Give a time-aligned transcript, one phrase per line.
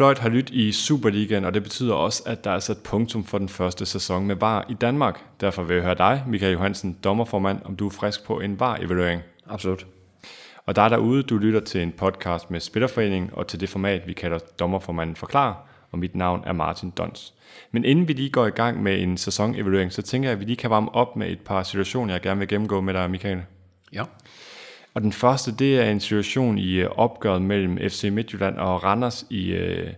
[0.00, 3.38] fløjt har lyttet i Superligaen, og det betyder også, at der er sat punktum for
[3.38, 5.20] den første sæson med VAR i Danmark.
[5.40, 9.22] Derfor vil jeg høre dig, Michael Johansen, dommerformand, om du er frisk på en VAR-evaluering.
[9.48, 9.86] Absolut.
[10.66, 14.06] Og der er derude, du lytter til en podcast med Spillerforeningen og til det format,
[14.06, 17.34] vi kalder Dommerformanden Forklar, og mit navn er Martin Dons.
[17.70, 20.44] Men inden vi lige går i gang med en sæsonevaluering, så tænker jeg, at vi
[20.44, 23.42] lige kan varme op med et par situationer, jeg gerne vil gennemgå med dig, Michael.
[23.92, 24.02] Ja.
[24.94, 29.26] Og den første, det er en situation i øh, opgøret mellem FC Midtjylland og Randers
[29.30, 29.92] i øh,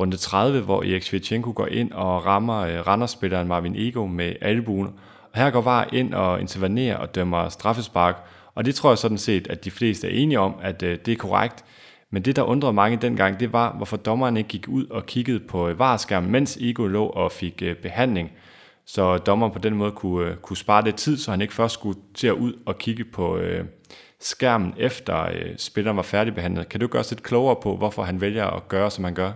[0.00, 4.86] runde 30, hvor Erik Svetchenko går ind og rammer øh, Randers-spilleren Marvin Ego med albuen.
[5.32, 8.16] Og her går VAR ind og intervenerer og dømmer straffespark,
[8.54, 11.12] og det tror jeg sådan set, at de fleste er enige om, at øh, det
[11.12, 11.64] er korrekt.
[12.10, 15.40] Men det, der undrede mange dengang, det var, hvorfor dommeren ikke gik ud og kiggede
[15.40, 18.32] på øh, varskærmen, mens Ego lå og fik øh, behandling.
[18.86, 21.74] Så dommeren på den måde kunne, øh, kunne spare det tid, så han ikke først
[21.74, 23.64] skulle til at ud og kigge på øh,
[24.24, 26.68] skærmen, efter øh, spilleren var færdigbehandlet.
[26.68, 29.32] Kan du gøre os lidt klogere på, hvorfor han vælger at gøre, som han gør?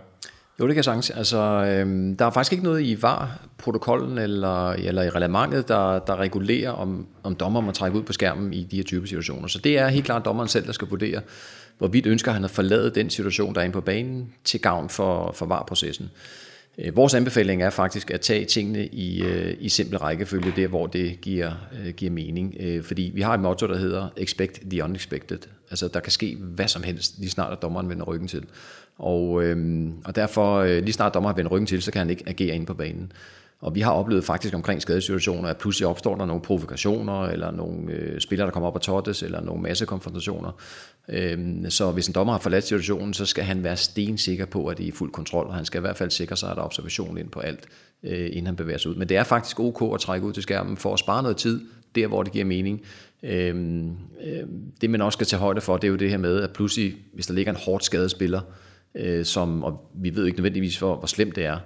[0.61, 1.11] Jo, det kan jeg sagtens.
[1.11, 6.17] Altså, øhm, der er faktisk ikke noget i VAR-protokollen eller, eller i reglementet, der, der
[6.17, 9.49] regulerer, om, om dommer må trække ud på skærmen i de her type situationer.
[9.49, 11.21] Så det er helt klart dommeren selv, der skal vurdere,
[11.79, 15.33] hvorvidt ønsker han at forlade den situation, der er inde på banen, til gavn for,
[15.33, 16.11] for VAR-processen.
[16.79, 20.87] Øh, vores anbefaling er faktisk at tage tingene i, øh, i simpel rækkefølge, der hvor
[20.87, 21.53] det giver,
[21.85, 22.55] øh, giver mening.
[22.85, 25.39] Fordi vi har et motto, der hedder expect the unexpected.
[25.71, 28.45] Altså der kan ske hvad som helst, lige snart at dommeren vender ryggen til.
[28.99, 32.55] Og, øhm, og derfor, lige snart dommeren vender ryggen til, så kan han ikke agere
[32.55, 33.13] ind på banen.
[33.61, 37.93] Og vi har oplevet faktisk omkring skadesituationer, at pludselig opstår der nogle provokationer, eller nogle
[37.93, 40.53] øh, spillere, der kommer op og tottes, eller nogle massekonfrontationer.
[41.09, 44.79] Øhm, så hvis en dommer har forladt situationen, så skal han være stensikker på, at
[44.79, 46.63] det er i fuld kontrol, og han skal i hvert fald sikre sig, at der
[46.63, 47.67] er observation ind på alt,
[48.03, 48.97] øh, inden han bevæger sig ud.
[48.97, 51.61] Men det er faktisk ok at trække ud til skærmen for at spare noget tid,
[51.95, 52.83] der hvor det giver mening.
[53.23, 53.89] Øhm,
[54.25, 54.47] øh,
[54.81, 56.95] det man også skal tage højde for, det er jo det her med, at pludselig,
[57.15, 58.41] hvis der ligger en hårdt skadet spiller,
[58.95, 61.59] øh, som, og vi ved ikke nødvendigvis, hvor, hvor slemt det er,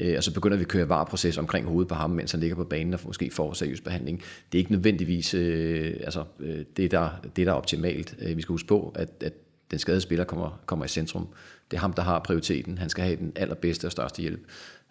[0.00, 2.56] øh, og så begynder vi at køre vareproces omkring hovedet på ham, mens han ligger
[2.56, 4.22] på banen og måske får seriøs behandling.
[4.52, 8.16] Det er ikke nødvendigvis øh, altså, øh, det, der, det, der er optimalt.
[8.18, 9.32] Øh, vi skal huske på, at, at
[9.70, 11.28] den skadede spiller kommer, kommer i centrum.
[11.70, 12.78] Det er ham, der har prioriteten.
[12.78, 14.40] Han skal have den allerbedste og største hjælp.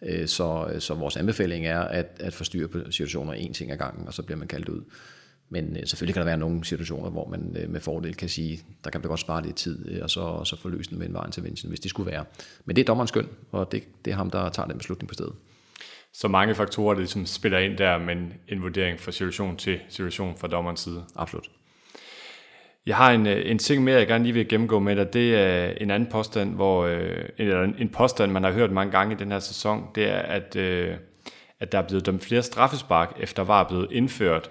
[0.01, 4.07] Øh, så, så vores anbefaling er at, at forstyrre på situationer en ting ad gangen,
[4.07, 4.81] og så bliver man kaldt ud.
[5.49, 8.61] Men øh, selvfølgelig kan der være nogle situationer, hvor man øh, med fordel kan sige,
[8.83, 10.99] der kan man godt spare lidt tid, øh, og så, og så få løst den
[10.99, 12.25] med en intervention, hvis det skulle være.
[12.65, 15.13] Men det er dommerens skøn, og det, det er ham, der tager den beslutning på
[15.13, 15.33] stedet.
[16.13, 20.37] Så mange faktorer, der ligesom spiller ind der, men en vurdering fra situation til situation
[20.37, 21.03] fra dommerens side.
[21.15, 21.49] Absolut.
[22.85, 25.13] Jeg har en, en ting mere, jeg gerne lige vil gennemgå med dig.
[25.13, 26.87] Det er en anden påstand, hvor,
[27.37, 30.55] eller en påstand, man har hørt mange gange i den her sæson, det er, at,
[31.59, 34.49] at der er blevet dømt flere straffespark, efter var blevet indført.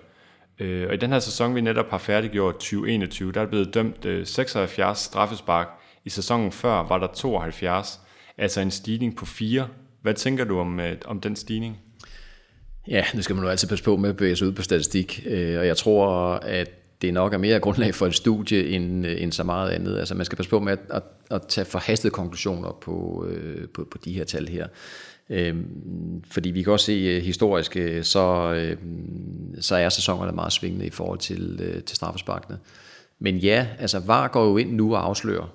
[0.60, 4.04] Øh, og i den her sæson, vi netop har færdiggjort 2021, der er blevet dømt
[4.04, 5.68] øh, 76 straffespark.
[6.04, 8.00] I sæsonen før var der 72,
[8.38, 9.68] altså en stigning på 4.
[10.02, 11.78] Hvad tænker du om, øh, om den stigning?
[12.88, 15.22] Ja, nu skal man jo altid passe på med at bevæge sig ud på statistik,
[15.26, 16.70] øh, og jeg tror, at
[17.02, 19.98] det nok er mere grundlag for et studie end, øh, end så meget andet.
[19.98, 23.88] Altså man skal passe på med at, at, at tage forhastede konklusioner på, øh, på,
[23.90, 24.66] på de her tal her.
[25.30, 25.56] Øh,
[26.30, 28.76] fordi vi kan også se øh, historisk, øh, så, øh,
[29.60, 32.58] så er sæsonerne meget svingende i forhold til, øh, til straffesparkene.
[33.18, 35.54] Men ja, altså VAR går jo ind nu og afslører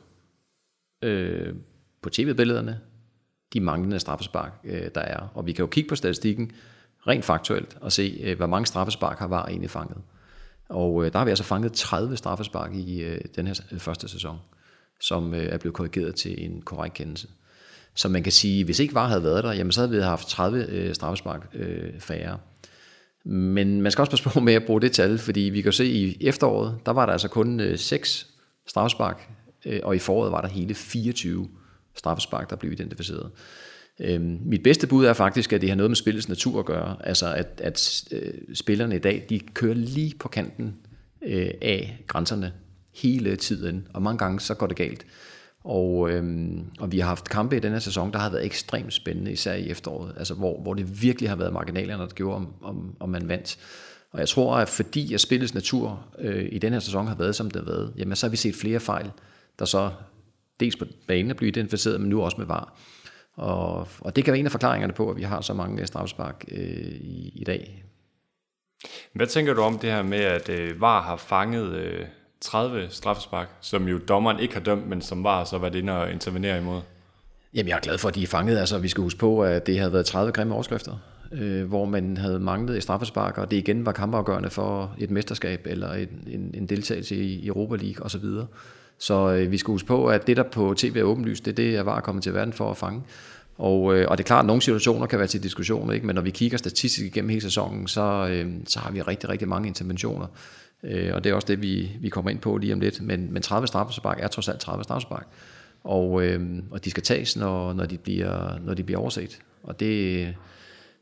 [1.02, 1.54] øh,
[2.02, 2.80] på tv-billederne
[3.54, 5.32] de manglende straffespark, øh, der er.
[5.34, 6.52] Og vi kan jo kigge på statistikken
[7.08, 9.98] rent faktuelt og se, øh, hvor mange straffespark har VAR egentlig fanget.
[10.74, 14.08] Og øh, der har vi altså fanget 30 straffespark i øh, den her øh, første
[14.08, 14.38] sæson,
[15.02, 17.28] som øh, er blevet korrigeret til en korrekt kendelse.
[17.96, 20.28] Så man kan sige, hvis ikke VAR havde været der, jamen så havde vi haft
[20.28, 22.38] 30 øh, straffespark øh, færre.
[23.26, 25.86] Men man skal også passe på med at bruge det tal, fordi vi kan se,
[25.86, 28.28] i efteråret, der var der altså kun øh, 6
[28.68, 29.30] straffespark,
[29.66, 31.48] øh, og i foråret var der hele 24
[31.96, 33.32] straffespark, der blev identificeret.
[34.00, 36.96] Øh, mit bedste bud er faktisk, at det har noget med spillets natur at gøre.
[37.04, 40.76] Altså at, at øh, spillerne i dag, de kører lige på kanten
[41.22, 42.54] øh, af grænserne
[42.94, 45.06] hele tiden, og mange gange så går det galt.
[45.64, 49.32] Og, øhm, og vi har haft kampe i denne sæson, der har været ekstremt spændende,
[49.32, 52.96] især i efteråret, altså hvor, hvor det virkelig har været marginalerne, der gjorde, om, om,
[53.00, 53.58] om man vandt.
[54.12, 57.36] Og jeg tror, at fordi at spillets natur øh, i den her sæson har været,
[57.36, 59.12] som det har været, jamen så har vi set flere fejl,
[59.60, 59.92] der så
[60.60, 62.78] dels på banen er blevet identificeret, men nu også med VAR.
[63.36, 66.46] Og, og det kan være en af forklaringerne på, at vi har så mange strafspark
[66.52, 67.84] øh, i, i dag.
[69.14, 72.06] Hvad tænker du om det her med, at øh, VAR har fanget øh,
[72.42, 76.12] 30 straffespark, som jo dommeren ikke har dømt, men som var så været inde og
[76.12, 76.82] intervenere imod?
[77.54, 78.58] Jamen, jeg er glad for, at de er fanget.
[78.58, 80.98] Altså, vi skal huske på, at det havde været 30 grimme overskrifter,
[81.32, 85.68] øh, hvor man havde manglet i straffespark, og det igen var kampafgørende for et mesterskab
[85.70, 88.26] eller en, en, en deltagelse i Europa League osv.
[88.98, 91.56] Så øh, vi skal huske på, at det der på tv er åbenlyst, det er
[91.56, 93.02] det, jeg var kommet til verden for at fange.
[93.58, 96.06] Og, øh, og det er klart, at nogle situationer kan være til diskussion, ikke?
[96.06, 99.48] men når vi kigger statistisk igennem hele sæsonen, så, øh, så har vi rigtig, rigtig
[99.48, 100.28] mange interventioner.
[100.84, 103.02] Øh, og det er også det, vi, vi kommer ind på lige om lidt.
[103.02, 105.28] Men, men 30 straffespark er trods alt 30 straffespark.
[105.84, 109.40] Og, øh, og de skal tages, når, når, de bliver, når de bliver overset.
[109.64, 110.36] Og det,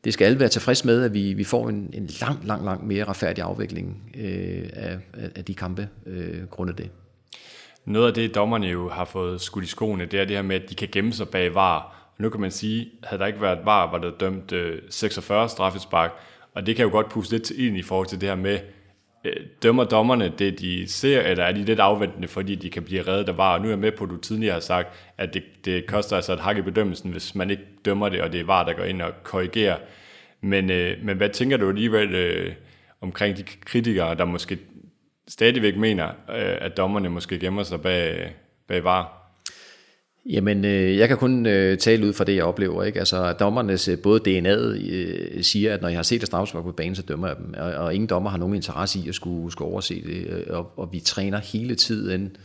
[0.03, 2.87] det skal alle være tilfreds med, at vi, vi får en, en lang, lang, lang
[2.87, 4.99] mere retfærdig afvikling øh, af,
[5.35, 6.89] af de kampe øh, grundet det.
[7.85, 10.55] Noget af det, dommerne jo har fået skudt i skoene, det er det her med,
[10.55, 11.95] at de kan gemme sig bag var.
[12.17, 16.11] Nu kan man sige, havde der ikke været var, var der dømt øh, 46 straffespark,
[16.53, 18.59] og det kan jo godt puste lidt ind i forhold til det her med,
[19.25, 23.07] øh, dømmer dommerne det, de ser, eller er de lidt afventende, fordi de kan blive
[23.07, 23.53] reddet af var?
[23.53, 24.87] Og nu er jeg med på, at du tidligere har sagt,
[25.17, 28.31] at det, det koster altså et hak i bedømmelsen, hvis man ikke dømmer det, og
[28.31, 29.77] det er var, der går ind og korrigerer.
[30.41, 32.53] Men, øh, men hvad tænker du alligevel øh,
[33.01, 34.57] omkring de kritikere, der måske
[35.31, 38.35] stadigvæk mener, øh, at dommerne måske gemmer sig bag,
[38.67, 39.21] bag var?
[40.29, 42.83] Jamen, øh, jeg kan kun øh, tale ud fra det, jeg oplever.
[42.83, 42.99] Ikke?
[42.99, 46.71] Altså, dommernes øh, både DNA'et øh, siger, at når jeg har set et straffespark på
[46.71, 47.53] banen, så dømmer jeg dem.
[47.57, 50.27] Og, og ingen dommer har nogen interesse i at skulle, skulle overse det.
[50.27, 52.35] Øh, og, og vi træner hele tiden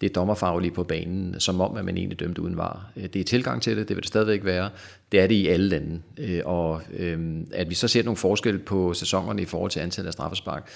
[0.00, 2.92] det dommerfaglige på banen, som om, at man egentlig dømte uden var.
[2.96, 4.70] Øh, det er tilgang til det, det vil det stadigvæk være.
[5.12, 6.00] Det er det i alle lande.
[6.44, 7.18] Og øh,
[7.52, 10.70] at vi så ser nogle forskel på sæsonerne i forhold til antallet af straffespark,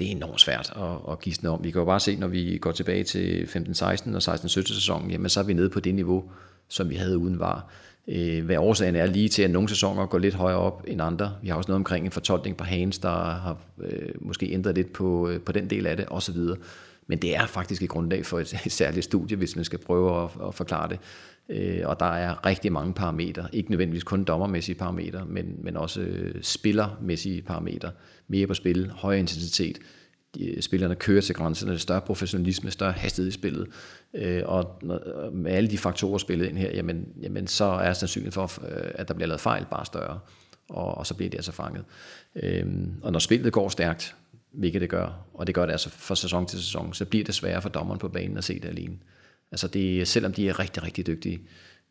[0.00, 1.64] det er enormt svært at, at gisne om.
[1.64, 5.28] Vi kan jo bare se, når vi går tilbage til 15-16 og 16-17 sæsonen, jamen
[5.28, 6.24] så er vi nede på det niveau,
[6.68, 7.66] som vi havde uden var.
[8.08, 11.32] Øh, hvad årsagen er lige til, at nogle sæsoner går lidt højere op end andre.
[11.42, 14.92] Vi har også noget omkring en fortolkning på Hans, der har øh, måske ændret lidt
[14.92, 16.36] på, øh, på den del af det, osv.
[17.10, 20.24] Men det er faktisk et grundlag for et, et særligt studie, hvis man skal prøve
[20.24, 20.98] at, at forklare det.
[21.48, 26.00] Øh, og der er rigtig mange parametre, ikke nødvendigvis kun dommermæssige parametre, men, men også
[26.00, 27.90] øh, spillermæssige parametre.
[28.28, 29.78] Mere på spil, højere intensitet,
[30.40, 33.66] øh, spillerne kører til grænserne, større professionalisme, større hastighed i spillet,
[34.14, 38.48] øh, og øh, med alle de faktorer spillet ind her, jamen, jamen så er sandsynligheden
[38.48, 38.62] for,
[38.94, 40.18] at der bliver lavet fejl bare større,
[40.68, 41.84] og, og så bliver det altså fanget.
[43.02, 44.14] og når spillet går stærkt,
[44.52, 47.34] hvilket det gør, og det gør det altså fra sæson til sæson, så bliver det
[47.34, 48.96] sværere for dommeren på banen at se det alene.
[49.52, 51.40] Altså det, selvom de er rigtig, rigtig dygtige,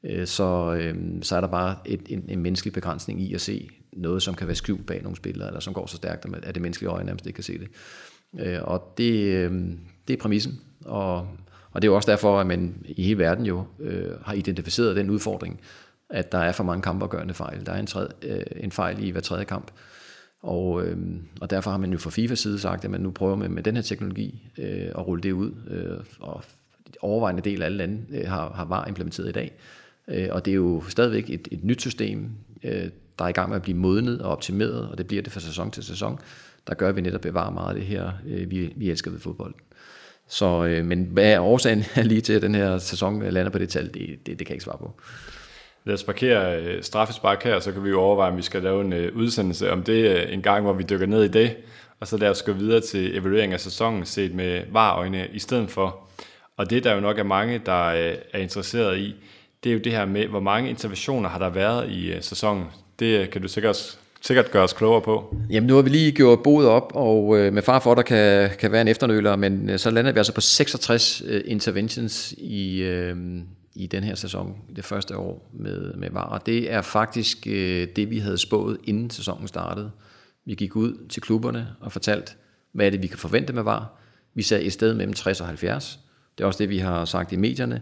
[0.04, 3.70] øh, så, øh, så er der bare et, en, en menneskelig begrænsning i at se
[3.94, 6.62] noget, som kan være skjult bag nogle spillere, eller som går så stærkt, at det
[6.62, 7.68] menneskelige øje nærmest ikke kan se det.
[8.40, 11.18] Øh, og det, øhm, det er præmissen, og,
[11.72, 14.96] og det er jo også derfor, at man i hele verden jo øh, har identificeret
[14.96, 15.62] den udfordring,
[16.10, 17.66] at der er for mange kampafgørende fejl.
[17.66, 19.72] Der er en, tredje, øh, en fejl i hver tredje kamp.
[20.42, 20.98] Og, øh,
[21.42, 23.64] og derfor har man jo fra FIFA side sagt, at man nu prøver med, med
[23.64, 26.44] den her teknologi øh, at rulle det ud, øh, og
[27.02, 29.52] overvejende del af alle lande øh, har, har VAR implementeret i dag.
[30.08, 32.30] Øh, og det er jo stadigvæk et, et nyt system,
[32.64, 32.90] øh,
[33.20, 35.40] der er i gang med at blive modnet og optimeret, og det bliver det fra
[35.40, 36.20] sæson til sæson.
[36.68, 39.54] Der gør vi netop bevare meget af det her, øh, vi, vi elsker ved fodbold.
[40.28, 43.70] Så, øh, men hvad er årsagen lige til, at den her sæson lander på det
[43.70, 45.02] tal, det, det, det kan jeg ikke svare på.
[45.86, 48.82] Lad os parkere øh, straffespark her, så kan vi jo overveje, om vi skal lave
[48.82, 51.56] en øh, udsendelse om det øh, en gang, hvor vi dykker ned i det,
[52.00, 55.72] og så lad os gå videre til evaluering af sæsonen set med varøjne i stedet
[55.72, 56.00] for.
[56.58, 59.16] Og det, der jo nok er mange, der øh, er interesseret i,
[59.64, 62.64] det er jo det her med, hvor mange interventioner har der været i øh, sæsonen.
[63.00, 65.36] Det øh, kan du sikkert, sikkert gøre os klogere på.
[65.50, 68.50] Jamen, nu har vi lige gjort boet op, og øh, med far for, der kan,
[68.60, 72.82] kan være en efternøler, men øh, så lander vi altså på 66 øh, interventions i,
[73.76, 76.30] i den her sæson, det første år med, med VAR.
[76.30, 79.92] Og det er faktisk øh, det, vi havde spået, inden sæsonen startede.
[80.46, 82.32] Vi gik ud til klubberne og fortalte,
[82.72, 84.00] hvad er det, vi kan forvente med VAR.
[84.34, 86.00] Vi sagde et sted mellem 60 og 70.
[86.38, 87.82] Det er også det, vi har sagt i medierne.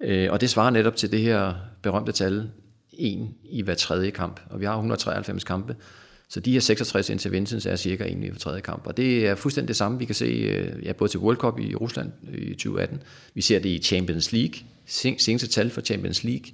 [0.00, 2.50] Øh, og det svarer netop til det her berømte tal,
[2.92, 4.40] en i hver tredje kamp.
[4.50, 5.76] Og vi har 193 kampe.
[6.34, 8.86] Så de her 66 interventions er cirka en i tredje kamp.
[8.86, 11.58] Og det er fuldstændig det samme, vi kan se øh, ja, både til World Cup
[11.58, 13.02] i Rusland øh, i 2018.
[13.34, 14.54] Vi ser det i Champions League.
[15.18, 16.46] Seneste tal for Champions League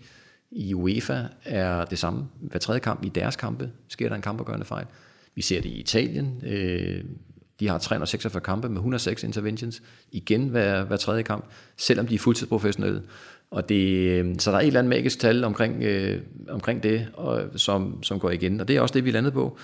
[0.51, 2.29] i UEFA er det samme.
[2.41, 4.87] Hver tredje kamp i deres kampe sker der en kampafgørende fejl.
[5.35, 6.43] Vi ser det i Italien.
[6.47, 7.05] Øh,
[7.61, 9.83] de har 346 kampe med 106 interventions,
[10.13, 11.45] igen hver, hver tredje kamp,
[11.77, 13.03] selvom de er fuldtidsprofessionelle.
[13.51, 17.09] Og det, øh, så der er et eller andet magisk tal omkring, øh, omkring det,
[17.15, 18.61] og, som, som går igen.
[18.61, 19.59] Og det er også det, vi landede på.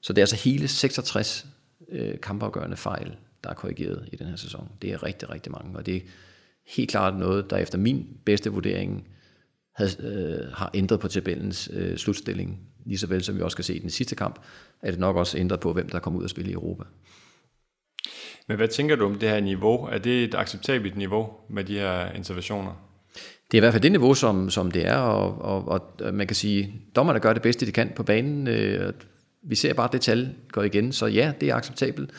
[0.00, 1.46] Så det er altså hele 66
[1.88, 4.68] øh, kampafgørende fejl, der er korrigeret i den her sæson.
[4.82, 5.78] Det er rigtig, rigtig mange.
[5.78, 6.00] Og det er
[6.66, 9.08] helt klart noget, der efter min bedste vurdering
[9.74, 12.60] havde, øh, har ændret på tabellens øh, slutstilling.
[12.86, 14.38] Lige så vel som vi også kan se i den sidste kamp,
[14.82, 16.84] er det nok også ændret på, hvem der kommer ud og spille i Europa.
[18.48, 19.84] Men hvad tænker du om det her niveau?
[19.84, 22.91] Er det et acceptabelt niveau med de her interventioner?
[23.52, 26.26] Det er i hvert fald det niveau, som, som det er, og, og, og man
[26.26, 28.48] kan sige, dommerne gør det bedste, de kan på banen.
[28.48, 28.92] Øh,
[29.42, 32.10] vi ser bare, at det tal går igen, så ja, det er acceptabelt.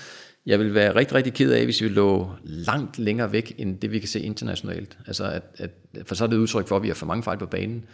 [0.45, 3.91] Jeg vil være rigtig, rigtig ked af, hvis vi lå langt længere væk, end det
[3.91, 4.97] vi kan se internationalt.
[5.07, 5.71] Altså at, at,
[6.05, 7.85] for så er det udtryk for, at vi har for mange fejl på banen.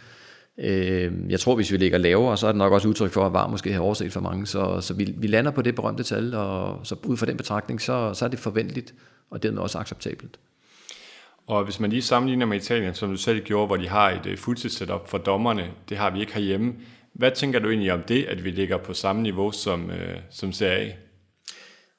[0.58, 3.32] Øh, jeg tror, hvis vi ligger lavere, så er det nok også udtryk for, at
[3.32, 4.46] VAR måske har overset for mange.
[4.46, 7.80] Så, så vi, vi lander på det berømte tal, og så ud fra den betragtning,
[7.80, 8.94] så, så er det forventeligt,
[9.30, 10.38] og dermed også acceptabelt.
[11.50, 14.16] Og hvis man lige sammenligner med Italien, som du selv gjorde, hvor de har et
[14.22, 16.74] fuldtids fuldtidssetup for dommerne, det har vi ikke herhjemme.
[17.12, 20.52] Hvad tænker du egentlig om det, at vi ligger på samme niveau som, øh, som
[20.52, 20.92] CA?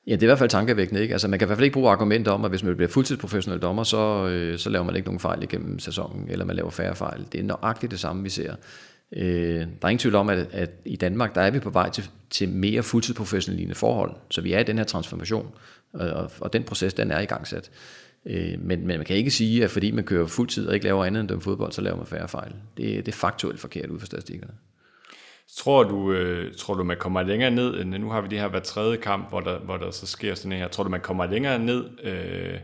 [0.07, 1.01] Ja, det er i hvert fald tankevækkende.
[1.01, 1.13] Ikke?
[1.13, 3.61] Altså, man kan i hvert fald ikke bruge argumenter om, at hvis man bliver fuldtidsprofessionel
[3.61, 6.95] dommer, så, øh, så laver man ikke nogen fejl igennem sæsonen, eller man laver færre
[6.95, 7.25] fejl.
[7.31, 8.55] Det er nøjagtigt det samme, vi ser.
[9.15, 11.89] Øh, der er ingen tvivl om, at, at i Danmark, der er vi på vej
[11.89, 14.11] til, til mere fuldtidsprofessionelle forhold.
[14.29, 15.47] Så vi er i den her transformation,
[15.93, 17.71] og, og den proces, den er i gang sat.
[18.25, 21.05] Øh, men, men man kan ikke sige, at fordi man kører fuldtid og ikke laver
[21.05, 22.51] andet end dømme fodbold, så laver man færre fejl.
[22.77, 24.53] Det, det er faktuelt forkert ud fra statistikkerne.
[25.57, 28.47] Tror du, øh, tror du, man kommer længere ned, end nu har vi det her
[28.47, 30.67] hver tredje kamp, hvor der, hvor der så sker sådan her.
[30.67, 32.59] Tror du, man kommer længere ned, øh,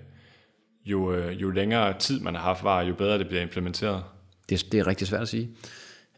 [0.86, 4.04] jo, øh, jo længere tid man har haft var, jo bedre det bliver implementeret?
[4.50, 5.50] Det, det er rigtig svært at sige.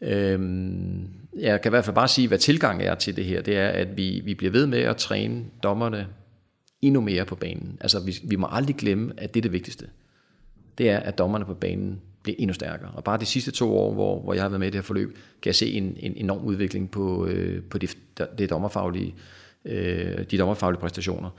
[0.02, 3.42] Øhm, jeg kan i hvert fald bare sige, hvad tilgang er til det her.
[3.42, 6.06] Det er, at vi, vi bliver ved med at træne dommerne
[6.82, 7.78] endnu mere på banen.
[7.80, 9.86] Altså, vi, vi må aldrig glemme, at det er det vigtigste.
[10.78, 12.90] Det er, at dommerne på banen bliver endnu stærkere.
[12.90, 14.82] Og bare de sidste to år, hvor, hvor jeg har været med i det her
[14.82, 17.96] forløb, kan jeg se en, en enorm udvikling på, øh, på det,
[18.38, 19.14] det dommerfaglige,
[19.64, 21.30] øh, de dommerfaglige præstationer.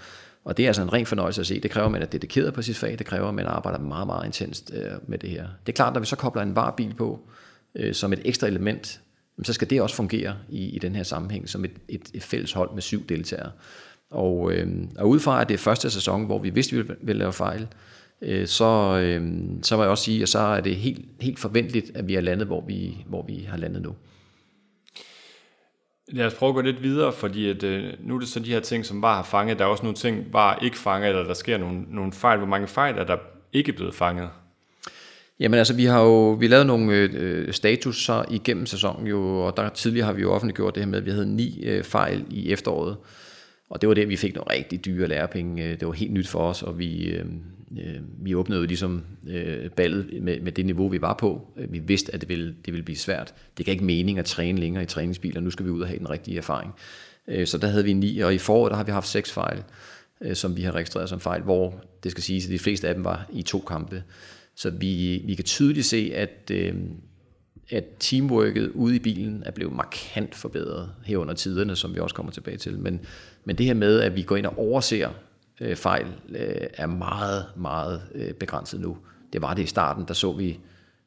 [0.44, 1.60] Og det er altså en ren fornøjelse at se.
[1.60, 3.00] Det kræver, at man er dedikeret på sit fag.
[3.00, 5.48] Det kræver, at man arbejder meget, meget intenst øh, med det her.
[5.66, 7.20] Det er klart, når vi så kobler en varbil på
[7.76, 9.02] øh, som et ekstra element,
[9.44, 12.52] så skal det også fungere i, i den her sammenhæng som et, et, et fælles
[12.52, 13.52] hold med syv deltagere.
[14.12, 17.20] Og, øh, og udefra at det er første sæson, hvor vi vidste, at vi ville,
[17.20, 17.68] lave fejl,
[18.22, 21.92] øh, så, øh, så må jeg også sige, at så er det helt, helt forventeligt,
[21.96, 23.96] at vi er landet, hvor vi, hvor vi har landet nu.
[26.08, 28.52] Lad os prøve at gå lidt videre, fordi at, øh, nu er det så de
[28.52, 29.60] her ting, som bare har fanget.
[29.60, 32.38] Der er også nogle ting, bare ikke fanget, eller der sker nogle, nogle fejl.
[32.38, 33.18] Hvor mange fejl er der
[33.54, 34.30] ikke blevet fanget?
[35.40, 39.70] Jamen altså, vi har jo vi lavet nogle øh, statusser igennem sæsonen jo, og der
[39.70, 42.52] tidligere har vi jo offentliggjort det her med, at vi havde ni øh, fejl i
[42.52, 42.98] efteråret.
[43.72, 45.64] Og det var det, vi fik nogle rigtig dyre lærepenge.
[45.64, 47.26] Øh, det var helt nyt for os, og vi, øh,
[47.78, 51.48] øh, vi åbnede jo ligesom øh, ballet med, med det niveau, vi var på.
[51.58, 53.34] Øh, vi vidste, at det ville, det ville blive svært.
[53.58, 55.42] Det gav ikke mening at træne længere i træningsbiler.
[55.42, 56.74] Nu skal vi ud og have den rigtige erfaring.
[57.28, 59.64] Øh, så der havde vi ni, og i foråret der har vi haft seks fejl,
[60.22, 62.94] øh, som vi har registreret som fejl, hvor det skal siges, at de fleste af
[62.94, 64.04] dem var i to kampe.
[64.56, 66.76] Så vi, vi kan tydeligt se, at, øh,
[67.72, 72.32] at teamworket ude i bilen er blevet markant forbedret herunder tiderne, som vi også kommer
[72.32, 72.80] tilbage til.
[72.80, 73.00] Men,
[73.46, 75.10] men det her med, at vi går ind og overser
[75.62, 78.98] øh, fejl, øh, er meget, meget øh, begrænset nu.
[79.34, 80.60] Det var det i starten, der så vi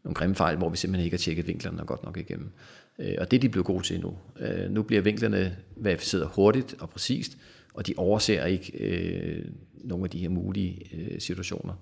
[0.04, 2.50] nogle grimme fejl, hvor vi simpelthen ikke har tjekket vinklerne godt nok igennem.
[2.98, 4.16] Øh, og det er de blevet gode til nu.
[4.40, 7.38] Øh, nu bliver vinklerne verificeret hurtigt og præcist,
[7.74, 9.44] og de overser ikke øh,
[9.74, 11.74] nogle af de her mulige øh, situationer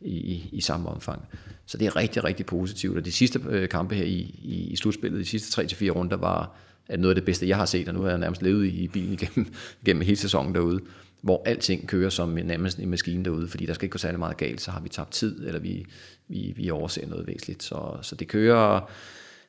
[0.00, 1.22] i, i, i samme omfang.
[1.66, 2.96] Så det er rigtig, rigtig positivt.
[2.96, 6.56] Og de sidste øh, kampe her i, i, i slutspillet, de sidste 3-4 runder, var
[6.88, 8.88] at noget af det bedste, jeg har set, og nu har jeg nærmest levet i
[8.88, 10.80] bilen igennem, igennem hele sæsonen derude,
[11.20, 14.36] hvor alting kører som nærmest en maskine derude, fordi der skal ikke gå særlig meget
[14.36, 15.86] galt, så har vi tabt tid, eller vi,
[16.28, 17.62] vi, vi overser noget væsentligt.
[17.62, 18.90] Så, så det kører,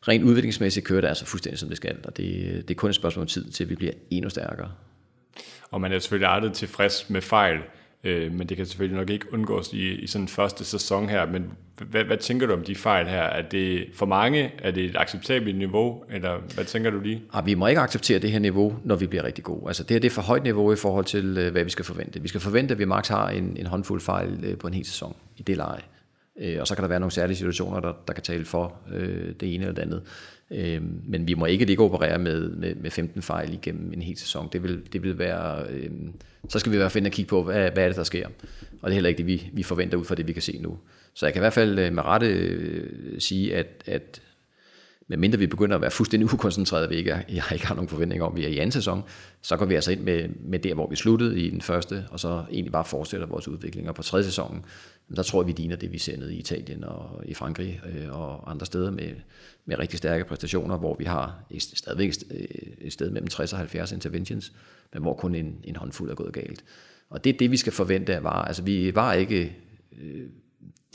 [0.07, 2.27] rent udviklingsmæssigt kører det altså fuldstændig som det skal, og det,
[2.67, 4.71] det er kun et spørgsmål om tid til, at vi bliver endnu stærkere.
[5.71, 7.59] Og man er selvfølgelig aldrig tilfreds med fejl,
[8.03, 11.25] Øh, men det kan selvfølgelig nok ikke undgås i, i sådan en første sæson her.
[11.25, 11.51] Men
[11.89, 13.21] hvad, hvad tænker du om de fejl her?
[13.21, 14.51] Er det for mange?
[14.59, 16.03] Er det et acceptabelt niveau?
[16.09, 17.23] Eller hvad tænker du lige?
[17.33, 19.63] Ah, vi må ikke acceptere det her niveau, når vi bliver rigtig gode.
[19.67, 21.85] Altså det her det er for højt niveau i forhold til, øh, hvad vi skal
[21.85, 22.21] forvente.
[22.21, 24.85] Vi skal forvente, at vi maks har en, en håndfuld fejl øh, på en hel
[24.85, 25.81] sæson i det leje.
[26.41, 29.33] Øh, og så kan der være nogle særlige situationer, der, der kan tale for øh,
[29.39, 30.03] det ene eller det andet.
[30.51, 34.01] Øh, men vi må ikke ligge og operere med, med, med 15 fejl igennem en
[34.01, 34.49] hel sæson.
[34.53, 35.89] Det vil, det vil være, øh,
[36.49, 38.27] så skal vi i hvert fald kigge på, hvad, hvad er det, der sker.
[38.81, 40.57] Og det er heller ikke det, vi, vi forventer ud fra det, vi kan se
[40.61, 40.77] nu.
[41.13, 44.21] Så jeg kan i hvert fald øh, med rette øh, sige, at, at
[45.11, 48.35] medmindre vi begynder at være fuldstændig ukoncentreret, vi ikke, jeg ikke har nogen forventninger om,
[48.35, 49.03] vi er i anden sæson,
[49.41, 52.19] så går vi altså ind med, med der, hvor vi sluttede i den første, og
[52.19, 53.89] så egentlig bare fortsætter vores udvikling.
[53.89, 54.65] Og på tredje sæsonen,
[55.15, 58.19] der tror jeg, vi ligner det, vi ser nede i Italien og i Frankrig øh,
[58.19, 59.09] og andre steder med,
[59.65, 62.45] med rigtig stærke præstationer, hvor vi har stadigvæk øh,
[62.81, 64.53] et sted mellem 60 og 70 interventions,
[64.93, 66.63] men hvor kun en, en håndfuld er gået galt.
[67.09, 68.45] Og det er det, vi skal forvente af var.
[68.45, 69.55] Altså, vi var ikke,
[70.01, 70.23] øh,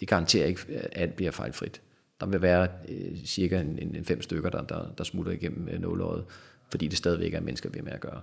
[0.00, 1.80] det garanterer ikke, at alt bliver fejlfrit.
[2.20, 5.68] Der vil være øh, cirka en, en, en fem stykker, der, der, der smutter igennem
[5.68, 6.24] øh, nåløjet,
[6.70, 8.22] fordi det stadigvæk er mennesker, vi er med at gøre.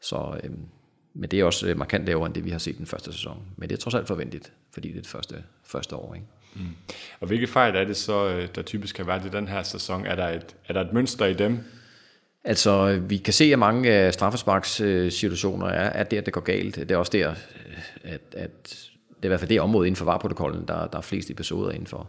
[0.00, 0.50] Så, øh,
[1.14, 3.42] men det er også øh, markant lavere end det, vi har set den første sæson.
[3.56, 6.14] Men det er trods alt forventeligt, fordi det er det første, første år.
[6.14, 6.26] Ikke?
[6.54, 6.62] Mm.
[7.20, 10.06] Og hvilke fejl er det så, øh, der typisk kan være i den her sæson?
[10.06, 11.58] Er der et, er der et mønster i dem?
[12.44, 16.76] Altså, vi kan se, at mange af straffesparkssituationer er, er der, det går galt.
[16.76, 17.34] Det er også der,
[18.04, 21.02] at, at det er i hvert fald det område inden for vareprotokollen, der, der er
[21.02, 22.08] flest episoder indenfor.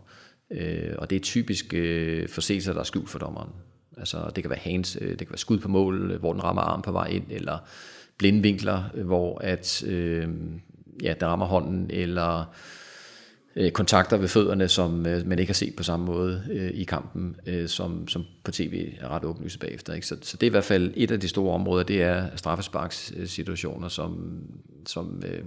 [0.51, 3.49] Øh, og det er typisk øh, forseelser, der er skjult for dommeren.
[3.97, 6.43] Altså, det kan være hands, øh, det kan være skud på mål, øh, hvor den
[6.43, 7.57] rammer arm på vej ind, eller
[8.17, 10.29] blindvinkler, øh, hvor at, øh,
[11.03, 12.55] ja, der rammer hånden, eller
[13.55, 16.83] øh, kontakter ved fødderne, som øh, man ikke har set på samme måde øh, i
[16.83, 19.93] kampen, øh, som, som på tv er ret åbenlyst bagefter.
[19.93, 20.07] Ikke?
[20.07, 23.87] Så, så det er i hvert fald et af de store områder, det er straffesparkssituationer,
[23.87, 24.41] som,
[24.85, 25.43] som øh,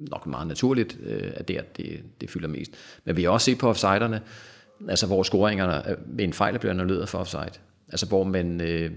[0.00, 2.72] nok meget naturligt øh, er der, det, det fylder mest.
[3.04, 4.20] Men vi har også set på offsiderne,
[4.88, 7.50] altså hvor scoringerne øh, med en fejl er blevet annulleret for offside.
[7.88, 8.90] Altså hvor man øh,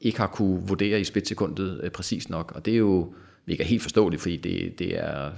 [0.00, 3.14] ikke har kunne vurdere i splitsekundet øh, præcis nok, og det er jo
[3.46, 5.30] ikke helt forståeligt, fordi det, det er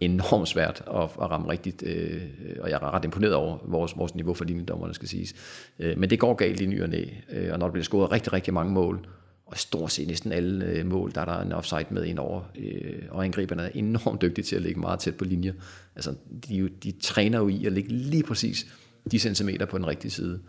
[0.00, 2.22] enormt svært at, at ramme rigtigt, øh,
[2.60, 5.34] og jeg er ret imponeret over vores, vores niveau for linjedommerne, skal siges.
[5.78, 8.12] Øh, men det går galt i ny og næ, øh, og når der bliver scoret
[8.12, 9.06] rigtig, rigtig mange mål,
[9.52, 12.42] og stort set næsten alle øh, mål, der er der en offside med ind over,
[12.58, 15.52] øh, og angriberne er enormt dygtige til at ligge meget tæt på linjer.
[15.96, 16.14] Altså,
[16.48, 18.66] de, de træner jo i at ligge lige præcis
[19.10, 20.40] de centimeter på den rigtige side.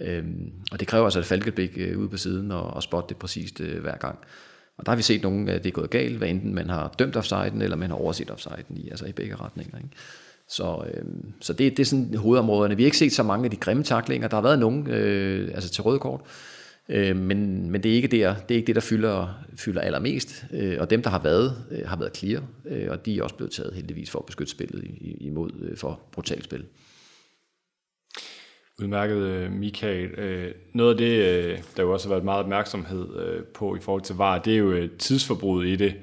[0.00, 3.16] Øhm, og det kræver altså et falkeblik øh, ude på siden og, og spotte det
[3.16, 4.18] præcist øh, hver gang.
[4.78, 6.94] Og der har vi set nogen, at det er gået galt, hvad enten man har
[6.98, 9.76] dømt offsiden, eller man har overset offsiden i, altså i begge retninger.
[9.76, 9.90] Ikke?
[10.48, 11.04] Så, øh,
[11.40, 12.76] så det, det er sådan hovedområderne.
[12.76, 14.28] Vi har ikke set så mange af de grimme taklinger.
[14.28, 16.20] Der har været nogen øh, altså til røde kort,
[16.88, 20.44] øh, men, men det er ikke der, det er ikke det, der fylder, fylder allermest.
[20.52, 23.34] Øh, og dem, der har været, øh, har været clear, øh, og de er også
[23.34, 26.64] blevet taget heldigvis for at beskytte spillet imod øh, for brutalt spil.
[28.80, 30.10] Udmærket, øh, Michael.
[30.10, 34.02] Øh, noget af det, øh, der jo også har været meget opmærksomhed på i forhold
[34.02, 35.94] til VAR, det er jo tidsforbruget i det.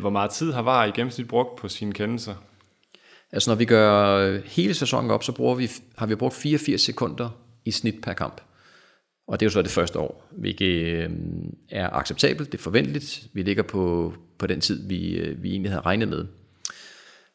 [0.00, 2.34] Hvor meget tid har VAR i gennemsnit brugt på sine kendelser?
[3.32, 7.28] Altså når vi gør hele sæsonen op, så bruger vi, har vi brugt 84 sekunder
[7.64, 8.40] i snit per kamp.
[9.26, 13.26] Og det er jo så det første år, hvilket øhm, er acceptabelt, det er forventeligt.
[13.32, 16.26] Vi ligger på, på den tid, vi, øh, vi egentlig havde regnet med.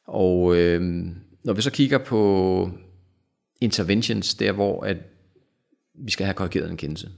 [0.07, 0.81] Og øh,
[1.43, 2.71] når vi så kigger på
[3.61, 4.97] interventions, der hvor at
[5.93, 7.09] vi skal have korrigeret en kendelse.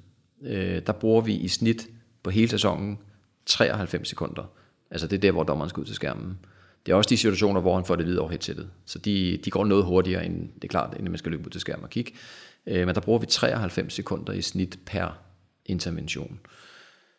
[0.42, 1.88] Øh, der bruger vi i snit
[2.24, 2.98] på hele sæsonen
[3.46, 4.52] 93 sekunder.
[4.92, 6.38] Altså det er der, hvor dommeren skal ud til skærmen.
[6.86, 8.70] Det er også de situationer, hvor han får det videre over headsetet.
[8.86, 11.50] Så de, de går noget hurtigere, end det er klart, inden man skal løbe ud
[11.50, 12.12] til skærmen og kigge.
[12.68, 15.20] Øh, men der bruger vi 93 sekunder i snit per
[15.66, 16.40] intervention.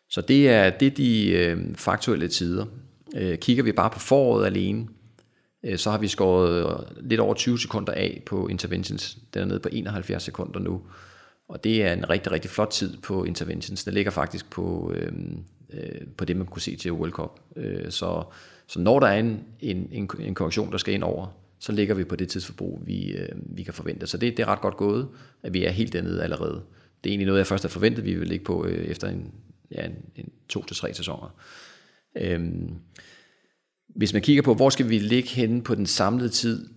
[0.09, 2.65] Så det er, det er de øh, faktuelle tider.
[3.15, 4.87] Øh, kigger vi bare på foråret alene,
[5.63, 9.17] Øh, så har vi skåret lidt over 20 sekunder af på interventions.
[9.33, 10.81] Den er nede på 71 sekunder nu.
[11.47, 13.83] Og det er en rigtig, rigtig flot tid på interventions.
[13.83, 15.11] Den ligger faktisk på, øh,
[15.73, 17.39] øh, på det, man kunne se til World Cup.
[17.55, 18.23] Øh, så,
[18.67, 21.27] så når der er en, en, en, en korrektion, der skal ind over,
[21.61, 24.07] så ligger vi på det tidsforbrug, vi, øh, vi kan forvente.
[24.07, 25.07] Så det, det er ret godt gået,
[25.43, 26.63] at vi er helt dernede allerede.
[27.03, 29.31] Det er egentlig noget, jeg først havde forventet, vi vil ligge på øh, efter en,
[29.71, 31.35] ja, en, en to til tre sæsoner.
[32.15, 32.73] Øhm,
[33.87, 36.69] hvis man kigger på, hvor skal vi ligge henne på den samlede tid,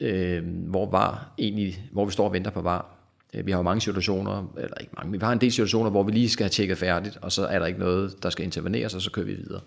[0.00, 2.96] øh, hvor, var egentlig, hvor vi står og venter på var.
[3.34, 5.90] Øh, vi har jo mange situationer, eller ikke mange, men vi har en del situationer,
[5.90, 8.44] hvor vi lige skal have tjekket færdigt, og så er der ikke noget, der skal
[8.44, 9.60] interveneres, og så kører vi videre.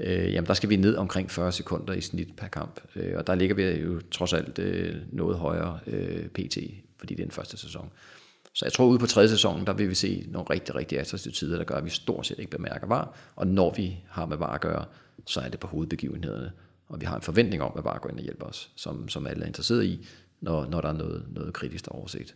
[0.00, 3.26] Øh, jamen der skal vi ned omkring 40 sekunder i snit per kamp, øh, og
[3.26, 6.58] der ligger vi jo trods alt øh, noget højere øh, PT,
[6.98, 7.90] fordi det er den første sæson.
[8.54, 11.32] Så jeg tror, ude på tredje sæson, der vil vi se nogle rigtig, rigtig attraktive
[11.32, 14.36] tider, der gør, at vi stort set ikke bemærker var, og når vi har med
[14.36, 14.84] var at gøre,
[15.26, 16.52] så er det på hovedbegivenhederne.
[16.88, 19.26] Og vi har en forventning om, at var går ind og hjælper os, som, som
[19.26, 20.06] alle er interesseret i,
[20.40, 22.34] når, når der er noget, noget kritisk, der overset.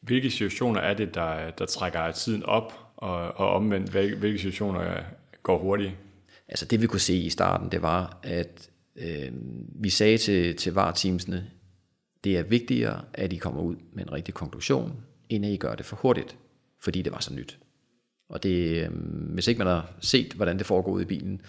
[0.00, 5.02] Hvilke situationer er det, der, der trækker tiden op, og, og omvendt, hvilke situationer
[5.42, 5.92] går hurtigt?
[6.48, 9.32] Altså det vi kunne se i starten, det var, at øh,
[9.82, 11.50] vi sagde til, til VAR-teamsene,
[12.24, 15.74] det er vigtigere, at I kommer ud med en rigtig konklusion, end at I gør
[15.74, 16.36] det for hurtigt,
[16.80, 17.58] fordi det var så nyt.
[18.28, 18.90] Og det, øh,
[19.34, 21.40] hvis ikke man har set, hvordan det foregår i bilen,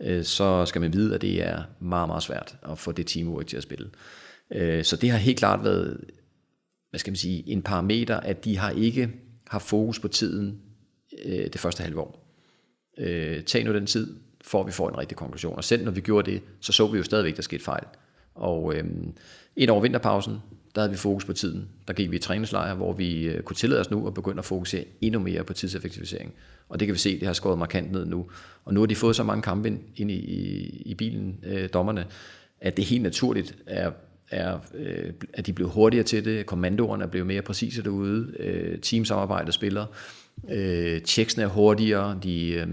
[0.00, 3.46] øh, så skal man vide, at det er meget, meget svært at få det teamwork
[3.46, 3.90] til at spille.
[4.52, 6.04] Øh, så det har helt klart været,
[6.90, 9.10] hvad skal man sige, en parameter, at de har ikke
[9.46, 10.60] haft fokus på tiden
[11.24, 12.36] øh, det første halve år.
[12.98, 15.56] Øh, tag nu den tid, for vi får en rigtig konklusion.
[15.56, 17.84] Og selv når vi gjorde det, så så vi jo stadigvæk, der skete fejl.
[18.34, 18.84] Og øh,
[19.56, 20.38] ind over vinterpausen,
[20.74, 21.68] der havde vi fokus på tiden.
[21.88, 24.44] Der gik vi i træningslejre, hvor vi øh, kunne tillade os nu at begynde at
[24.44, 26.32] fokusere endnu mere på tidseffektivisering.
[26.68, 28.26] Og det kan vi se, det har skåret markant ned nu.
[28.64, 32.06] Og nu har de fået så mange kampe ind i, i, i bilen, øh, dommerne,
[32.60, 33.90] at det helt naturligt er,
[34.30, 38.78] er øh, at de blev hurtigere til det, kommandoerne er blevet mere præcise derude, øh,
[38.78, 39.86] teamsamarbejdet spiller,
[40.50, 42.66] øh, checksene er hurtigere, de, øh,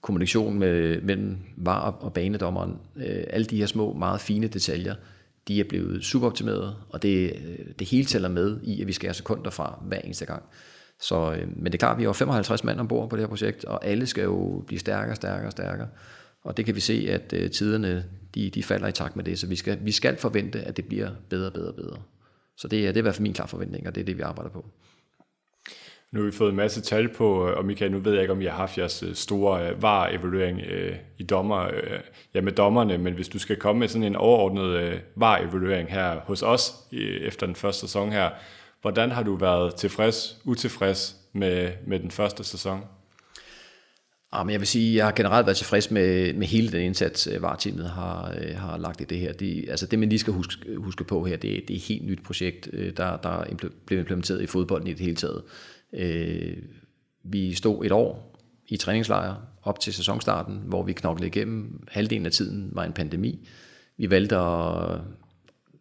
[0.00, 4.94] kommunikation med, mellem var og banedommeren, øh, alle de her små, meget fine detaljer,
[5.48, 9.08] de er blevet superoptimeret, og det, øh, det hele tæller med i, at vi skal
[9.08, 10.42] have sekunder fra hver eneste gang.
[11.00, 13.28] Så, øh, men det er klart, at vi har 55 mand ombord på det her
[13.28, 15.88] projekt, og alle skal jo blive stærkere, stærkere, stærkere.
[16.44, 18.04] Og det kan vi se, at øh, tiderne
[18.34, 20.84] de, de falder i takt med det, så vi skal, vi skal forvente, at det
[20.84, 21.96] bliver bedre, bedre, bedre.
[22.56, 24.16] Så det er, det er i hvert fald min klar forventning, og det er det,
[24.16, 24.64] vi arbejder på.
[26.16, 28.32] Nu har vi fået en masse tal på, øh, og Michael, nu ved jeg ikke,
[28.32, 30.60] om I har haft jeres øh, store øh, var-evaluering
[31.18, 31.68] i dommer,
[32.34, 36.42] ja, med dommerne, men hvis du skal komme med sådan en overordnet var-evaluering her hos
[36.42, 36.74] os
[37.20, 38.30] efter den første sæson her,
[38.82, 42.78] hvordan har du været tilfreds, utilfreds med, med den første sæson?
[44.32, 47.28] Ah, Jamen, jeg vil sige, jeg har generelt været tilfreds med, med hele den indsats,
[47.40, 49.32] varteamet VAR-teamet har, har lagt i det her.
[49.32, 52.06] De, altså det, man lige skal huske, huske på her, det, det er et helt
[52.06, 53.44] nyt projekt, der, der
[53.86, 55.42] blev implementeret i fodbolden i det hele taget.
[55.92, 56.56] Øh,
[57.24, 61.86] vi stod et år i træningslejre op til sæsonstarten, hvor vi knoklede igennem.
[61.88, 63.48] Halvdelen af tiden var en pandemi.
[63.96, 65.00] Vi valgte at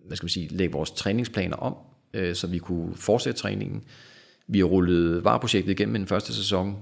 [0.05, 1.75] hvad skal man sige, lægge vores træningsplaner om,
[2.13, 3.83] øh, så vi kunne fortsætte træningen.
[4.47, 6.77] Vi rullede VAR-projektet igennem den første sæson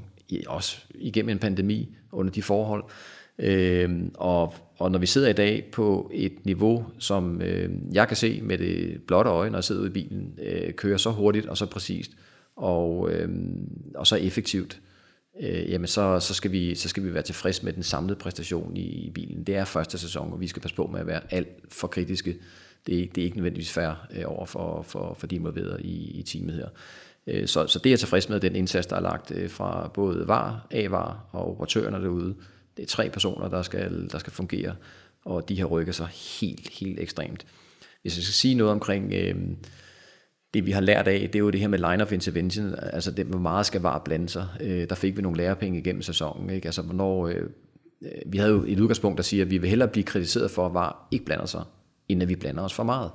[0.47, 2.83] også igennem en pandemi under de forhold.
[3.39, 8.17] Øh, og, og når vi sidder i dag på et niveau, som øh, jeg kan
[8.17, 11.45] se med det blotte øje, når jeg sidder ude i bilen, øh, kører så hurtigt
[11.45, 12.11] og så præcist
[12.55, 13.29] og, øh,
[13.95, 14.81] og så effektivt,
[15.41, 18.77] øh, jamen så, så, skal vi, så skal vi være tilfreds med den samlede præstation
[18.77, 19.43] i, i bilen.
[19.43, 22.37] Det er første sæson, og vi skal passe på med at være alt for kritiske.
[22.87, 26.23] Det det er ikke nødvendigvis fair øh, over for, for, for de involverede i, i
[26.23, 26.67] teamet her.
[27.27, 29.91] Øh, så, så det er jeg tilfreds med, den indsats, der er lagt øh, fra
[29.93, 32.35] både VAR, AVAR og operatørerne derude.
[32.77, 34.75] Det er tre personer, der skal, der skal fungere,
[35.25, 36.07] og de har rykket sig
[36.39, 37.45] helt, helt ekstremt.
[38.01, 39.35] Hvis jeg skal sige noget omkring øh,
[40.53, 43.11] det, vi har lært af, det er jo det her med line of intervention, altså
[43.11, 44.47] det, hvor meget skal VAR blande sig.
[44.61, 46.49] Øh, der fik vi nogle lærepenge igennem sæsonen.
[46.49, 46.65] Ikke?
[46.65, 47.35] Altså, hvornår, øh,
[48.01, 50.65] øh, vi havde jo et udgangspunkt, der siger, at vi vil hellere blive kritiseret for,
[50.65, 51.63] at VAR ikke blander sig,
[52.07, 53.11] end at vi blander os for meget.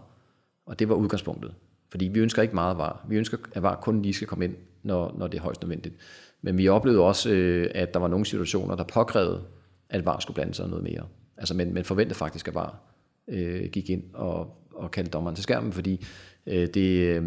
[0.67, 1.55] Og det var udgangspunktet.
[1.91, 3.07] Fordi vi ønsker ikke meget var.
[3.09, 5.95] Vi ønsker, at var kun lige skal komme ind, når, når det er højst nødvendigt.
[6.43, 9.43] Men vi oplevede også, øh, at der var nogle situationer, der påkrævede,
[9.91, 11.07] at VAR skulle blande sig noget mere.
[11.37, 12.81] Altså, men, men forventede faktisk, at VAR
[13.29, 16.07] øh, gik ind og, og kaldte dommeren til skærmen, fordi
[16.47, 16.99] øh, det...
[16.99, 17.23] Øh,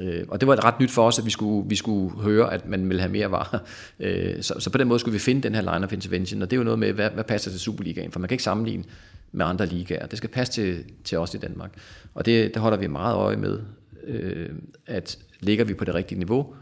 [0.00, 2.68] øh, og det var ret nyt for os, at vi skulle, vi skulle høre, at
[2.68, 3.58] man ville have mere varer.
[4.00, 6.50] Øh, så, så på den måde skulle vi finde den her line of intervention, og
[6.50, 8.84] det er jo noget med, hvad, hvad passer til Superligaen, for man kan ikke sammenligne
[9.32, 10.06] med andre ligaer.
[10.06, 11.70] Det skal passe til, til os i Danmark.
[12.14, 13.60] Og det, det holder vi meget øje med,
[14.06, 14.48] øh,
[14.86, 16.54] at ligger vi på det rigtige niveau,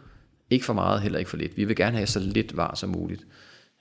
[0.50, 1.56] ikke for meget, heller ikke for lidt.
[1.56, 3.26] Vi vil gerne have så lidt var som muligt.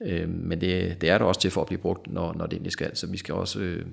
[0.02, 2.54] Øh, men det, det er der også til for at blive brugt, når, når det
[2.54, 2.96] egentlig skal.
[2.96, 3.86] Så vi skal også øh,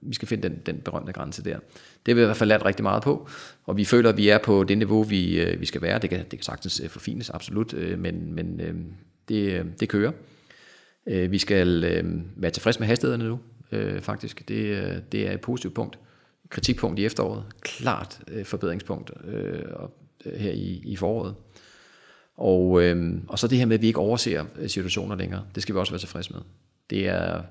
[0.00, 1.58] vi skal finde den, den berømte grænse der.
[2.06, 3.28] Det har vi i hvert fald lært rigtig meget på,
[3.64, 5.98] og vi føler, at vi er på det niveau, vi, øh, vi skal være.
[5.98, 8.60] Det kan, det kan sagtens øh, forfines, absolut, øh, men, men
[9.28, 10.12] det, det kører.
[11.28, 11.82] Vi skal
[12.36, 13.40] være tilfredse med hastighederne nu
[14.00, 14.48] faktisk.
[14.48, 15.98] Det, det er et positivt punkt.
[16.48, 19.10] Kritikpunkt i efteråret, klart forbedringspunkt
[19.70, 19.92] og
[20.36, 21.34] her i, i foråret.
[22.36, 22.70] Og,
[23.28, 25.92] og så det her med, at vi ikke overser situationer længere, det skal vi også
[25.92, 26.40] være tilfredse med.
[26.90, 27.42] Det er,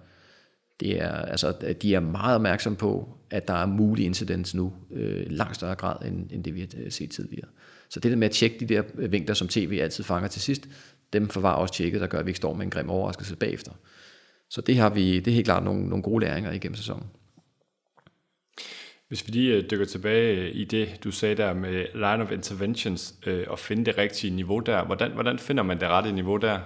[0.80, 5.26] det er, altså, de er meget opmærksomme på, at der er mulig incidens nu, øh,
[5.30, 7.48] langt større grad, end, end det vi har øh, set tidligere.
[7.90, 10.42] Så det der med at tjekke de der øh, vinkler, som tv altid fanger til
[10.42, 10.68] sidst,
[11.14, 13.72] dem forvarer også tjekket, der gør, at vi ikke står med en grim overraskelse bagefter.
[14.50, 17.06] Så det har vi, det er helt klart nogle, nogle gode læringer igennem sæsonen.
[19.08, 23.16] Hvis vi lige øh, dykker tilbage i det, du sagde der med line of interventions,
[23.26, 26.60] øh, og finde det rigtige niveau der, hvordan, hvordan finder man det rette niveau der?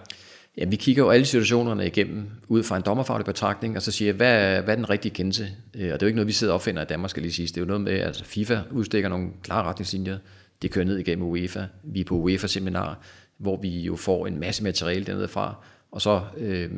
[0.57, 4.13] Ja, vi kigger jo alle situationerne igennem ud fra en dommerfaglig betragtning, og så siger,
[4.13, 5.49] hvad, hvad er den rigtige kendelse?
[5.75, 7.33] Øh, og det er jo ikke noget, vi sidder og opfinder i Danmark, skal lige
[7.33, 7.47] sige.
[7.47, 10.17] Det er jo noget med, at altså FIFA udstikker nogle klare retningslinjer.
[10.62, 11.65] Det kører ned igennem UEFA.
[11.83, 12.99] Vi er på UEFA-seminar,
[13.38, 15.55] hvor vi jo får en masse materiale dernede fra,
[15.91, 16.71] og så øh,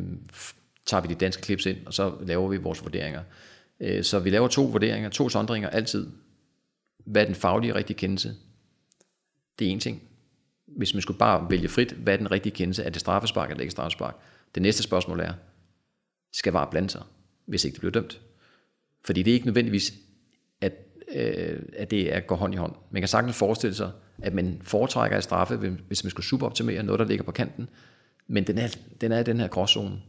[0.85, 3.21] tager vi de danske klips ind, og så laver vi vores vurderinger.
[3.79, 6.07] Øh, så vi laver to vurderinger, to sondringer altid.
[7.05, 8.35] Hvad er den faglige rigtige kendelse?
[9.59, 10.01] Det er en ting.
[10.77, 12.83] Hvis man skulle bare vælge frit, hvad er den rigtige kendelse?
[12.83, 14.15] Er det straffespark eller ikke straffespark?
[14.55, 15.33] Det næste spørgsmål er,
[16.33, 17.01] skal VAR blande sig,
[17.45, 18.21] hvis ikke det bliver dømt?
[19.05, 19.93] Fordi det er ikke nødvendigvis,
[20.61, 20.73] at,
[21.15, 22.75] øh, at det er, går hånd i hånd.
[22.91, 25.57] Man kan sagtens forestille sig, at man foretrækker at straffe,
[25.87, 27.69] hvis man skulle superoptimere noget, der ligger på kanten.
[28.27, 28.67] Men den er,
[29.01, 30.01] den er i den her gråzone,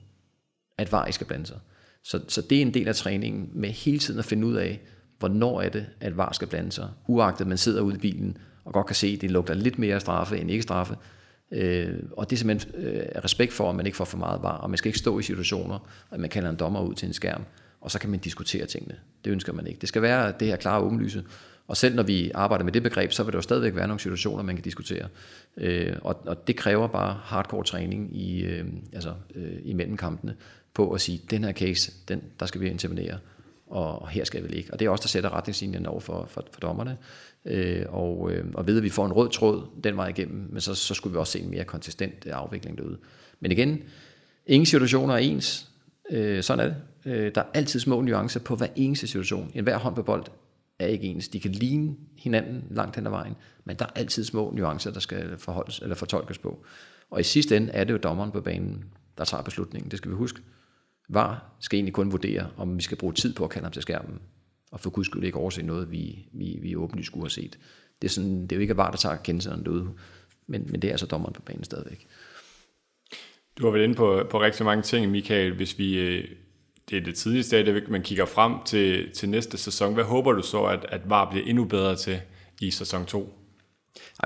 [0.79, 1.61] at VAR ikke skal blande sig.
[2.05, 4.81] Så, så det er en del af træningen med hele tiden at finde ud af,
[5.19, 6.89] hvornår er det, at VAR skal blande sig.
[7.07, 10.01] Uagtet man sidder ude i bilen og godt kan se, at det lugter lidt mere
[10.01, 10.97] straffe end ikke straffe.
[11.51, 14.57] Øh, og det er simpelthen øh, respekt for, at man ikke får for meget VAR,
[14.57, 17.13] og man skal ikke stå i situationer, at man kalder en dommer ud til en
[17.13, 17.45] skærm,
[17.81, 18.95] og så kan man diskutere tingene.
[19.25, 19.81] Det ønsker man ikke.
[19.81, 21.25] Det skal være det her klare åbenlyse.
[21.69, 24.01] Og selv når vi arbejder med det begreb, så vil der jo stadigvæk være nogle
[24.01, 25.09] situationer, man kan diskutere.
[25.57, 30.35] Øh, og, og det kræver bare hardcore træning i, øh, altså, øh, imellem kampene
[30.75, 33.19] på at sige, den her case, den, der skal vi intervenere
[33.73, 34.73] og her skal vi ligge.
[34.73, 36.97] Og det er også der sætter retningslinjerne over for, for, for dommerne.
[37.45, 40.61] Øh, og, øh, og ved at vi får en rød tråd den vej igennem, men
[40.61, 42.99] så, så skulle vi også se en mere konsistent øh, afvikling derude.
[43.41, 43.83] Men igen,
[44.47, 45.69] ingen situationer er ens.
[46.11, 46.77] Øh, sådan er det.
[47.13, 49.51] Øh, der er altid små nuancer på hver eneste situation.
[49.55, 50.25] En hver hånd på bold
[50.79, 51.29] er ikke ens.
[51.29, 55.01] De kan ligne hinanden langt hen ad vejen, men der er altid små nuancer, der
[55.01, 56.65] skal forholdes, eller fortolkes på.
[57.11, 58.85] Og i sidste ende er det jo dommeren på banen,
[59.19, 59.91] der tager beslutningen.
[59.91, 60.41] Det skal vi huske.
[61.15, 63.83] VAR skal egentlig kun vurdere, om vi skal bruge tid på at kalde ham til
[63.83, 64.19] skærmen,
[64.73, 67.59] og for guds skyld ikke overse noget, vi, vi, vi åbenlyst skulle have set.
[68.03, 69.91] Det er, sådan, det er jo ikke VAR, der tager kendelserne derude,
[70.47, 72.07] men, men det er altså dommeren på banen stadigvæk.
[73.59, 75.55] Du har været inde på, på rigtig mange ting, Michael.
[75.57, 76.29] Hvis vi, øh,
[76.91, 79.95] det er det tidlige stadie, man kigger frem til, til næste sæson.
[79.95, 82.21] Hvad håber du så, at, at VAR bliver endnu bedre til
[82.61, 83.42] i sæson 2?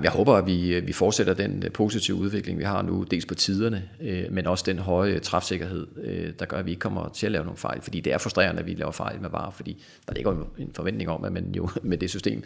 [0.02, 3.26] Jeg håber, at vi, øh, vi fortsætter den øh, positive udvikling, vi har nu, dels
[3.26, 5.86] på tiderne, øh, men også den høje træfsikkerhed,
[6.32, 7.82] der gør, at vi ikke kommer til at lave nogle fejl.
[7.82, 11.10] Fordi det er frustrerende, at vi laver fejl med varer, fordi der ligger en forventning
[11.10, 12.42] om, at man jo med det system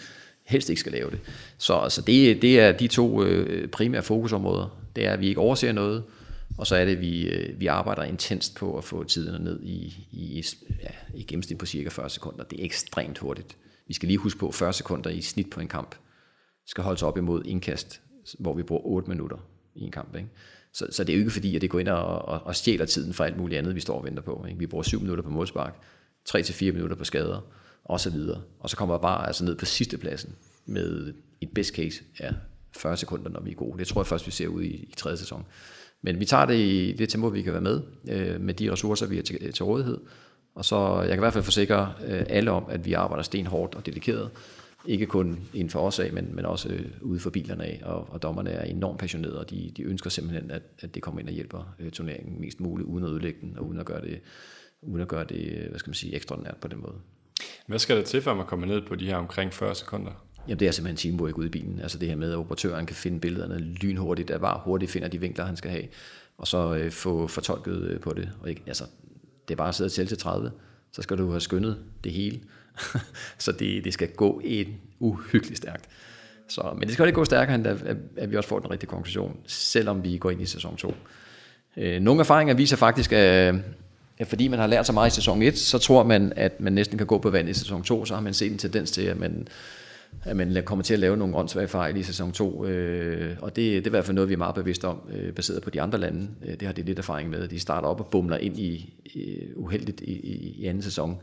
[0.47, 1.19] helst ikke skal lave det.
[1.59, 3.25] Så, altså det, det er de to
[3.73, 4.81] primære fokusområder.
[4.97, 6.03] Det er, at vi ikke overser noget,
[6.59, 10.07] og så er det, at vi, vi arbejder intenst på at få tiderne ned i,
[10.13, 10.45] i,
[10.83, 12.45] ja, i gennemsnit på cirka 40 sekunder.
[12.45, 13.57] Det er ekstremt hurtigt.
[13.89, 15.95] Vi skal lige huske på 40 sekunder i snit på en kamp
[16.67, 18.01] skal holdes op imod indkast,
[18.39, 19.37] hvor vi bruger 8 minutter
[19.75, 20.17] i en kamp.
[20.17, 20.29] Ikke?
[20.73, 22.85] Så, så det er jo ikke fordi, at det går ind og, og, og stjæler
[22.85, 24.45] tiden for alt muligt andet, vi står og venter på.
[24.49, 24.59] Ikke?
[24.59, 25.75] Vi bruger 7 minutter på målspark,
[26.29, 27.41] 3-4 minutter på skader,
[27.85, 28.43] og så videre.
[28.61, 30.35] Og så kommer vi bare altså ned på sidste pladsen
[30.67, 32.35] med et best case af
[32.77, 33.79] 40 sekunder, når vi er gode.
[33.79, 35.47] Det tror jeg først, vi ser ud i, i tredje sæson.
[36.03, 39.07] Men vi tager det i det tempo, vi kan være med, øh, med de ressourcer,
[39.07, 39.99] vi har til, til rådighed.
[40.55, 43.75] Og så jeg kan i hvert fald forsikre øh, alle om, at vi arbejder stenhårdt
[43.75, 44.31] og dedikeret
[44.85, 48.09] ikke kun inden for os af, men, men også øh, ude for bilerne af, og,
[48.11, 51.29] og dommerne er enormt passionerede, og de, de ønsker simpelthen, at, at det kommer ind
[51.29, 54.21] og hjælper øh, turneringen mest muligt, uden at ødelægge den, og uden at gøre det,
[54.83, 56.95] uden at gøre det hvad skal man sige, ekstraordinært på den måde.
[57.67, 60.27] Hvad skal der til, for at man kommer ned på de her omkring 40 sekunder?
[60.49, 61.81] Jamen det er simpelthen teamwork ude i bilen.
[61.81, 65.21] Altså det her med, at operatøren kan finde billederne lynhurtigt, at bare hurtigt finder de
[65.21, 65.85] vinkler, han skal have,
[66.39, 68.31] og så øh, få fortolket øh, på det.
[68.41, 68.85] Og ikke, altså,
[69.49, 70.51] det er bare at sidde og tælle til 30,
[70.93, 72.41] så skal du have skyndet det hele
[73.39, 75.89] så det, det skal gå en uhyggeligt stærkt.
[76.49, 78.91] Så, men det skal ikke gå stærkere, end at, at vi også får den rigtige
[78.91, 80.95] konklusion, selvom vi går ind i sæson 2.
[81.77, 83.55] Øh, nogle erfaringer viser faktisk, at,
[84.19, 86.73] at fordi man har lært så meget i sæson 1, så tror man, at man
[86.73, 89.03] næsten kan gå på vand i sæson 2, så har man set en tendens til,
[89.03, 89.49] at man,
[90.25, 92.67] at man kommer til at lave nogle åndssvage fejl i sæson 2.
[92.67, 95.33] Øh, og det, det er i hvert fald noget, vi er meget bevidste om, øh,
[95.33, 96.29] baseret på de andre lande.
[96.47, 97.49] Øh, det har de lidt erfaring med.
[97.49, 101.19] De starter op og bumler ind i, i uheldigt i, i, i anden sæson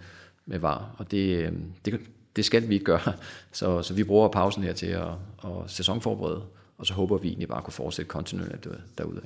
[0.47, 1.51] med var, og det, øh,
[1.85, 1.99] det,
[2.35, 3.13] det skal vi ikke gøre.
[3.51, 5.07] Så, så vi bruger pausen her til at,
[5.43, 6.43] at sæsonforberede,
[6.77, 9.21] og så håber vi egentlig bare at kunne fortsætte kontinuerligt derudad.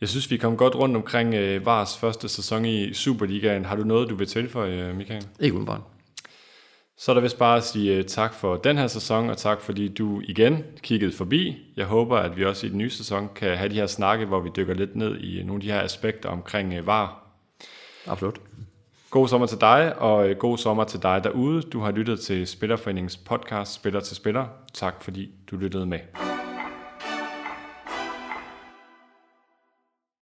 [0.00, 3.64] Jeg synes, vi kom godt rundt omkring uh, Vars første sæson i Superligaen.
[3.64, 5.26] Har du noget, du vil tilføje, Michael?
[5.40, 5.80] Ikke umiddelbart.
[6.96, 9.88] Så er der vist bare at sige tak for den her sæson, og tak fordi
[9.88, 11.56] du igen kiggede forbi.
[11.76, 14.40] Jeg håber, at vi også i den nye sæson kan have de her snakke, hvor
[14.40, 17.26] vi dykker lidt ned i nogle af de her aspekter omkring VAR.
[18.06, 18.40] Absolut.
[19.10, 21.62] God sommer til dig, og øh, god sommer til dig derude.
[21.62, 24.46] Du har lyttet til Spillerforeningens podcast Spiller til Spiller.
[24.74, 25.98] Tak fordi du lyttede med.